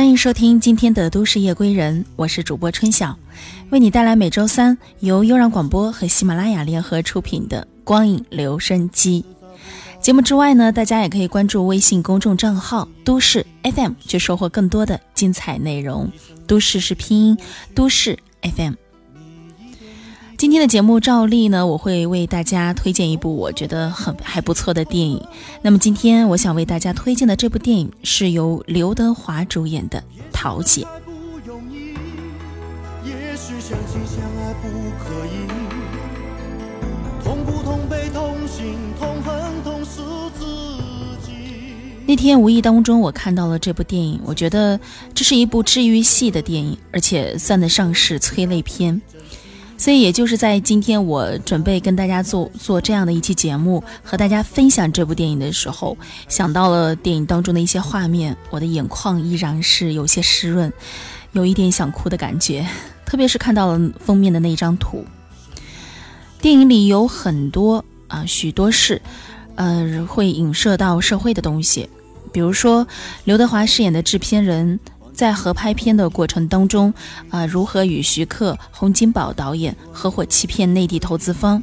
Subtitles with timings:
[0.00, 3.14] 欢迎收听今天的《都市夜归人》，我是主播春晓，
[3.68, 9.22] 为你带来每周三由悠然广播和喜马拉雅联合出品的《光影留声机》
[10.02, 16.10] 节目之外呢，大家也可以关注微信公众账号“都市 FM”，去收获更多的精彩内容。
[16.46, 17.38] 都市是拼音，
[17.74, 18.72] 都市 FM。
[20.40, 25.22] 今天的节目照例呢，我会为大家推荐一部我觉得很还不错的电影。
[25.60, 29.98] 那么今天我想为大家推荐的这部电影是由刘德华主演的
[30.32, 30.82] 《桃姐》。
[42.06, 44.80] 那天无意当中我看到了这部电影，我觉得
[45.14, 49.02] 这是一部治愈系的电影，而且算得上是催泪片。
[49.80, 55.96] 所以，也就是在今天我准备跟大家做做这样的一期节目，和大家分享这部电影的时候，
[56.28, 60.70] 想到了电影当中的一些画面，我的眼眶依然是有些湿润，
[61.32, 62.66] 有一点想哭的感觉。
[63.06, 65.02] 特别是看到了封面的那一张图，
[66.42, 69.00] 电影里有很多啊许多事，
[69.54, 71.88] 呃，会影射到社会的东西，
[72.30, 72.86] 比如说
[73.24, 74.78] 刘德华饰演的制片人。
[75.20, 76.94] 在合拍片的过程当中，
[77.28, 81.62] 啊，如何与徐克、洪金宝导演合伙欺骗内地投资方？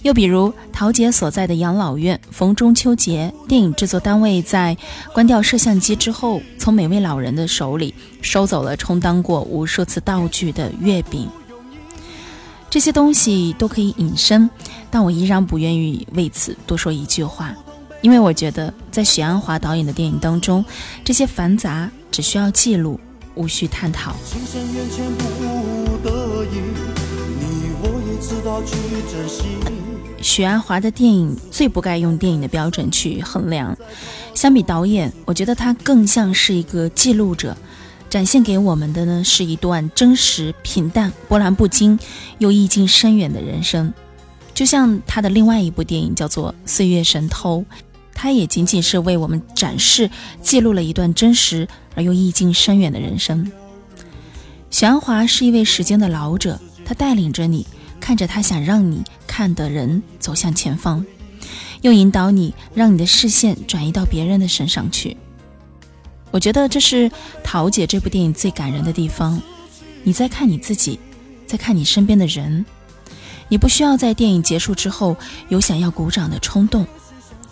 [0.00, 4.74] 又比如陶杰所在的养老院，逢中秋节，电影制作单位在
[5.12, 11.28] 关掉摄像机之后，从每位老人的手里收走了充当过无数次道具的月饼。
[12.70, 14.48] 这些东西都可以隐身，
[14.90, 17.54] 但我依然不愿意为此多说一句话。
[18.00, 20.64] 因为我觉得，在许鞍华导演的电影当中，
[21.04, 22.98] 这些繁杂只需要记录，
[23.34, 24.14] 无需探讨。
[30.20, 33.76] 许鞍华的电影最不该用电影的标准去衡量。
[34.34, 37.56] 相比导演，我觉得他更像是一个记录者，
[38.08, 41.98] 展现给我们的呢是一段真实、平淡、波澜不惊
[42.38, 43.92] 又意境深远的人生。
[44.52, 47.60] 就像他的另外一部电影叫做《岁月神偷》。
[48.22, 50.10] 它也仅仅是为我们展示、
[50.42, 53.50] 记录了一段真实而又意境深远的人生。
[54.70, 57.66] 许鞍华是一位时间的老者，他带领着你，
[57.98, 61.02] 看着他想让你看的人走向前方，
[61.80, 65.16] 又引导你，让你的视线转移到别人的身上去。
[66.30, 67.08] 我觉得这是
[67.42, 69.40] 《桃姐》这部电影最感人的地方。
[70.02, 71.00] 你在看你自己，
[71.46, 72.66] 在看你身边的人，
[73.48, 75.16] 你不需要在电影结束之后
[75.48, 76.86] 有想要鼓掌的冲动。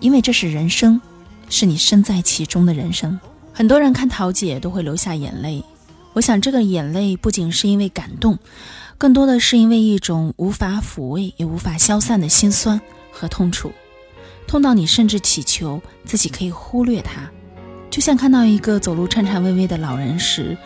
[0.00, 1.00] 因为这是人生，
[1.48, 3.18] 是你身在其中的人生。
[3.52, 5.62] 很多人看桃姐都会流下眼泪，
[6.14, 8.38] 我想这个眼泪不仅是因为感动，
[8.96, 12.80] 更多的是因为一种无法抚慰也无法消散的心酸
[13.12, 13.70] 和痛楚，
[14.46, 17.30] 痛到你甚至祈求自己可以忽略它，
[17.90, 20.56] 就像看到一个走路颤颤巍巍的老人时，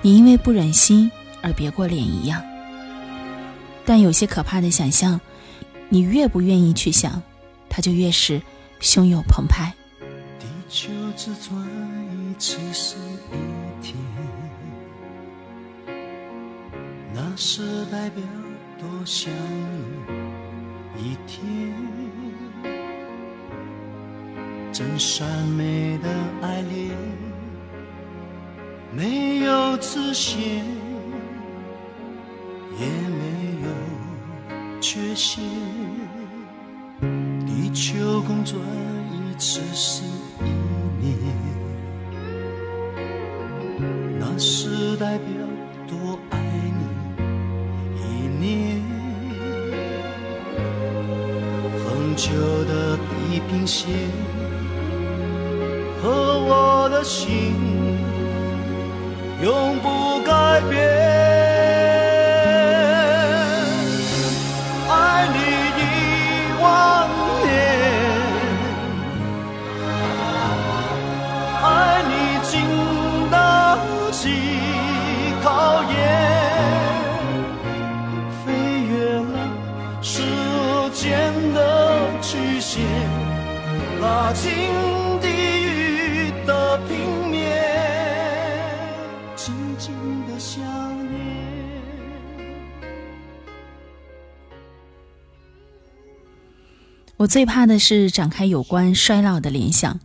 [0.00, 1.10] 你因为不忍心
[1.42, 2.42] 而别过脸一样。
[3.84, 5.20] 但有些可怕的想象，
[5.90, 7.20] 你越不愿意去想，
[7.68, 8.40] 它就越是。
[8.80, 9.74] 汹涌澎湃。
[10.38, 11.56] 地球自转
[12.12, 13.96] 一次是一天，
[17.12, 18.22] 那是代表
[18.78, 19.32] 多想
[20.96, 21.74] 你一天。
[24.72, 26.08] 真善美的
[26.40, 26.96] 爱恋，
[28.92, 30.38] 没有自限，
[32.78, 35.42] 也没有缺陷。
[37.80, 38.58] 秋公转
[39.12, 40.48] 一次是一
[41.00, 41.14] 年，
[44.18, 45.28] 那是代表
[45.86, 46.40] 多爱
[46.74, 46.82] 你
[48.02, 48.02] 一
[48.36, 48.82] 年。
[51.78, 52.32] 恒久
[52.64, 53.88] 的地平线
[56.02, 57.54] 和我的心
[59.40, 60.97] 永不改变。
[97.18, 99.98] 我最怕的是展开有关衰老的联想，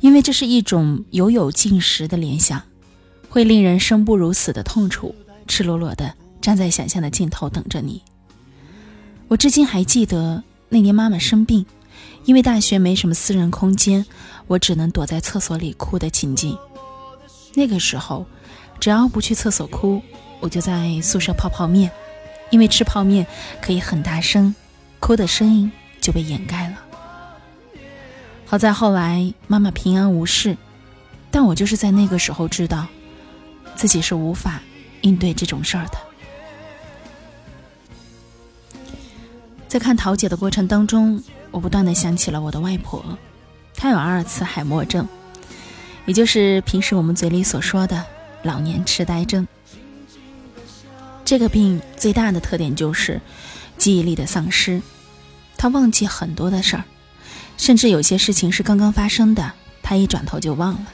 [0.00, 2.62] 因为这是一种有有尽时的联想，
[3.28, 5.14] 会令人生不如死的痛楚，
[5.46, 8.02] 赤裸裸的站在想象的尽头等着你。
[9.28, 11.64] 我至今还记得那年妈妈生病。
[12.24, 14.04] 因为大学没什么私人空间，
[14.48, 16.58] 我只能躲在厕所里哭的情景。
[17.54, 18.26] 那个时候，
[18.80, 20.02] 只要不去厕所哭，
[20.40, 21.88] 我就在宿舍泡泡面，
[22.50, 23.24] 因为吃泡面
[23.62, 24.52] 可以很大声，
[24.98, 25.70] 哭的声音
[26.06, 26.76] 就被掩盖了。
[28.44, 30.56] 好在后来妈妈平安无事，
[31.32, 32.86] 但我就是在那个时候知道，
[33.74, 34.60] 自己是无法
[35.00, 35.98] 应对这种事儿的。
[39.66, 41.20] 在看桃姐的过程当中，
[41.50, 43.04] 我不断的想起了我的外婆，
[43.74, 45.08] 她有阿尔茨海默症，
[46.06, 48.04] 也就是平时我们嘴里所说的
[48.44, 49.44] 老年痴呆症。
[51.24, 53.20] 这个病最大的特点就是
[53.76, 54.80] 记忆力的丧失，
[55.56, 56.84] 他忘记很多的事儿。
[57.56, 60.86] 甚至有些事情是刚刚发生的，他一转头就忘了。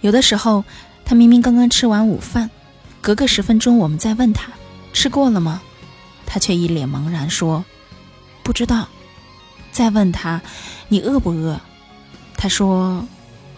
[0.00, 0.64] 有的时候，
[1.04, 2.50] 他明明刚刚吃完午饭，
[3.00, 4.50] 隔个十分钟我们再问他
[4.92, 5.62] 吃过了吗，
[6.26, 7.64] 他却一脸茫然说
[8.42, 8.88] 不知道。
[9.70, 10.42] 再问他
[10.88, 11.60] 你饿不饿，
[12.36, 13.06] 他说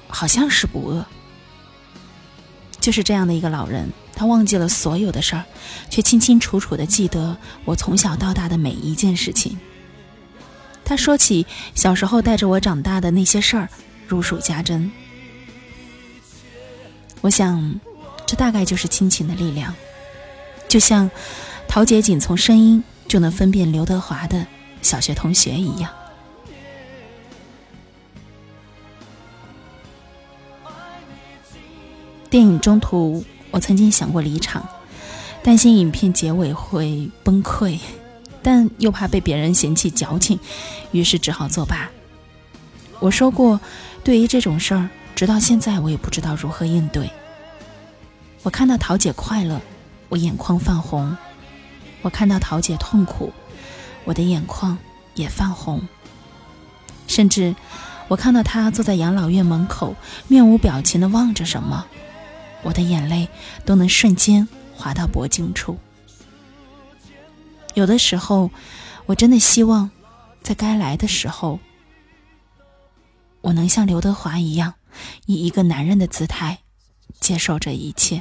[0.09, 1.07] 好像是不饿。
[2.81, 5.45] 就是这样的一个老人，他忘记了所有的事儿，
[5.89, 9.59] 却清清楚楚的记得我从小到大的每一件事情。
[10.89, 13.69] 他说起小时候带着我长大的那些事儿，
[14.07, 14.91] 如数家珍。
[17.21, 17.79] 我想，
[18.25, 19.75] 这大概就是亲情的力量。
[20.67, 21.11] 就像
[21.69, 24.47] 陶杰仅从声音就能分辨刘德华的
[24.81, 25.91] 小学同学一样。
[32.31, 34.67] 电影中途，我曾经想过离场，
[35.43, 37.79] 担心影片结尾会崩溃。
[38.43, 40.39] 但又怕被别人嫌弃矫情，
[40.93, 41.91] 于是只好作罢。
[43.01, 43.61] 我说过，
[44.03, 47.11] 对于这种事儿，直到现在我也不知道如何应对。
[48.43, 49.61] 我看到桃姐快乐，
[50.09, 51.17] 我眼眶泛红；
[52.03, 53.33] 我看到桃姐痛苦，
[54.05, 54.79] 我的眼眶
[55.15, 55.83] 也泛红。
[57.07, 57.55] 甚至，
[58.07, 59.97] 我看到她坐在养老院门口，
[60.29, 61.87] 面无表情地望着什么，
[62.63, 63.29] 我的眼泪
[63.65, 65.79] 都能瞬间滑到脖颈处。
[67.79, 68.51] 有的时候，
[69.07, 69.89] 我真的希望，
[70.43, 71.61] 在该来的时候，
[73.41, 74.75] 我能像刘德华一样，
[75.27, 76.59] 以一个男人的姿态
[77.21, 78.21] 接受这一切。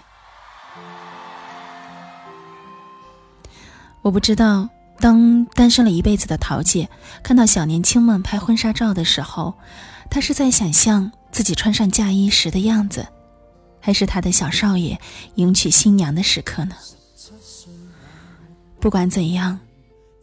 [4.03, 4.69] 我不知道，
[4.99, 6.87] 当单身了一辈子的桃姐
[7.23, 9.57] 看到小年轻们拍婚纱照的时候，
[10.11, 13.07] 她是在想象自己穿上嫁衣时的样子，
[13.81, 15.01] 还是她的小少爷
[15.33, 16.75] 迎娶新娘的时刻呢？
[18.79, 19.59] 不管怎样，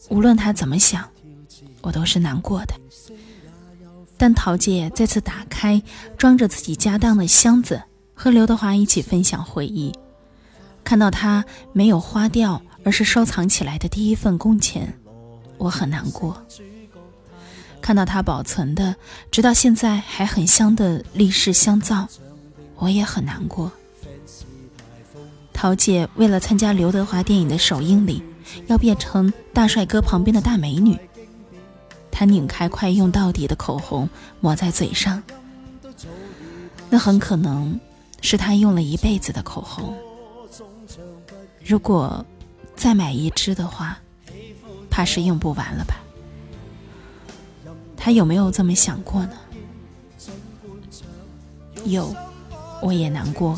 [0.08, 1.08] 无论他怎么想，
[1.80, 2.74] 我都是难过的。
[4.16, 5.82] 但桃姐再次打开
[6.16, 7.82] 装着自己家当的箱子，
[8.14, 9.92] 和刘德华一起分享回忆，
[10.84, 14.96] 看到他没有花掉，而是收藏起来的第一份工钱，
[15.58, 16.40] 我很难过。
[17.82, 18.94] 看到他保存的
[19.30, 22.08] 直到现在还很香的立式香皂，
[22.76, 23.70] 我也很难过。
[25.52, 28.22] 桃姐为了参加刘德华电影的首映礼。
[28.66, 30.98] 要变成大帅哥旁边的大美女，
[32.10, 34.08] 他拧开快用到底的口红
[34.40, 35.22] 抹在嘴上，
[36.90, 37.78] 那很可能
[38.20, 39.96] 是他用了一辈子的口红。
[41.64, 42.24] 如果
[42.76, 43.98] 再买一支的话，
[44.90, 45.96] 怕是用不完了吧？
[47.96, 49.36] 他有没有这么想过呢？
[51.84, 52.14] 有，
[52.82, 53.56] 我也难过；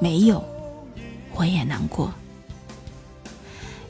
[0.00, 0.44] 没有，
[1.34, 2.12] 我也难过。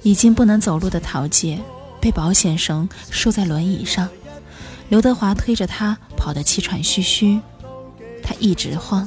[0.03, 1.61] 已经不能走路的陶姐，
[2.01, 4.09] 被保险绳束在轮椅上，
[4.89, 7.41] 刘德华推着她跑得气喘吁吁，
[8.23, 9.07] 她一直晃，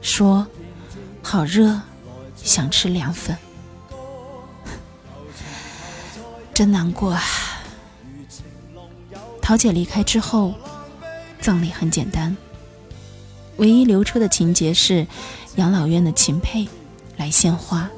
[0.00, 0.46] 说
[1.22, 1.80] ：“好热，
[2.36, 3.36] 想吃凉粉。
[6.54, 7.22] ”真难过啊！
[9.40, 10.54] 陶姐离开之后，
[11.40, 12.36] 葬礼很简单，
[13.56, 15.06] 唯一流出的情节是
[15.56, 16.66] 养老院的秦沛
[17.16, 17.90] 来献花。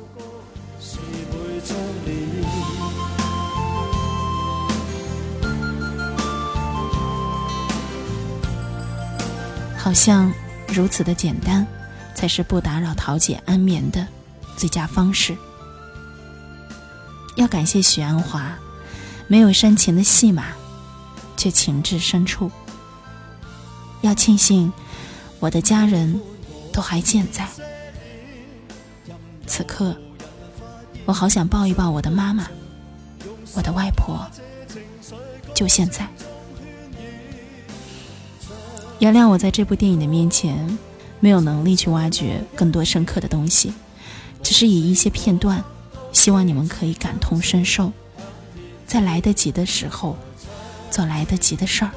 [9.84, 10.32] 好像
[10.66, 11.66] 如此的简单，
[12.14, 14.08] 才是不打扰桃姐安眠的
[14.56, 15.36] 最佳方式。
[17.36, 18.56] 要感谢许鞍华，
[19.28, 20.46] 没有煽情的戏码，
[21.36, 22.50] 却情至深处。
[24.00, 24.72] 要庆幸
[25.38, 26.18] 我的家人
[26.72, 27.46] 都还健在。
[29.46, 29.94] 此刻，
[31.04, 32.46] 我好想抱一抱我的妈妈，
[33.52, 34.26] 我的外婆，
[35.54, 36.08] 就现在。
[39.04, 40.78] 原谅我在这部电影的面前，
[41.20, 43.70] 没有能力去挖掘更多深刻的东西，
[44.42, 45.62] 只是以一些片段，
[46.10, 47.92] 希望你们可以感同身受，
[48.86, 50.16] 在来得及的时候，
[50.90, 51.90] 做来得及的事儿。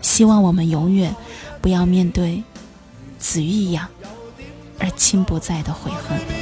[0.00, 1.14] 希望我们永远
[1.60, 2.42] 不要面对
[3.18, 3.86] 子玉一样
[4.78, 6.41] 而亲不在的悔恨。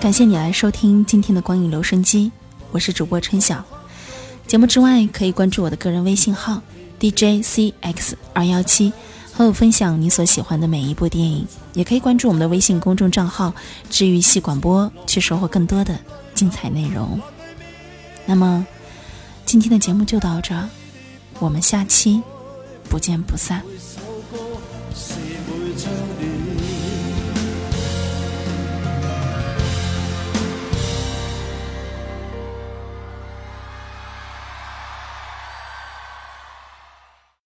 [0.00, 2.32] 感谢你来收听今天的光影留声机，
[2.72, 3.62] 我是主播春晓。
[4.46, 6.62] 节目之外，可以关注我的个人微信号
[6.98, 8.94] DJCX 二幺七，
[9.30, 11.46] 和我分享你所喜欢的每一部电影。
[11.74, 13.52] 也可以关注我们的微信公众账号
[13.90, 15.98] “治愈系广播”，去收获更多的
[16.34, 17.20] 精彩内容。
[18.24, 18.66] 那么，
[19.44, 20.58] 今天的节目就到这，
[21.38, 22.22] 我们下期
[22.88, 23.62] 不见不散。